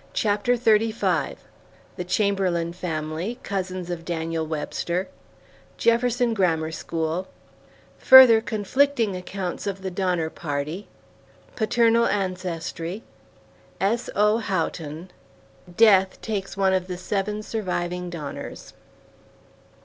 ]CHAPTER 0.12 0.52
XXXV 0.56 1.36
THE 1.96 2.04
CHAMBERLAIN 2.04 2.74
FAMILY, 2.74 3.40
COUSINS 3.42 3.90
OF 3.90 4.04
DANIEL 4.04 4.46
WEBSTER 4.46 5.08
JEFFERSON 5.78 6.32
GRAMMAR 6.32 6.70
SCHOOL 6.70 7.26
FURTHER 7.98 8.40
CONFLICTING 8.40 9.16
ACCOUNTS 9.16 9.66
OF 9.66 9.82
THE 9.82 9.90
DONNER 9.90 10.30
PARTY 10.30 10.86
PATERNAL 11.56 12.06
ANCESTRY 12.06 13.02
S.O. 13.80 14.38
HOUGHTON 14.38 15.10
DEATH 15.76 16.20
TAKES 16.22 16.56
ONE 16.56 16.72
OF 16.72 16.86
THE 16.86 16.96
SEVEN 16.96 17.42
SURVIVING 17.42 18.10
DONNERS. 18.10 18.74